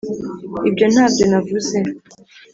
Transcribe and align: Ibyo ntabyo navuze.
Ibyo 0.69 0.85
ntabyo 0.93 1.23
navuze. 1.31 1.77